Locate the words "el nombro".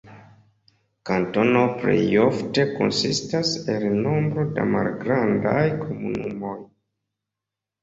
3.75-4.47